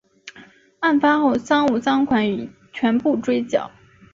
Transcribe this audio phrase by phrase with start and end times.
[0.79, 3.69] 案发后赃款赃物已全部追缴。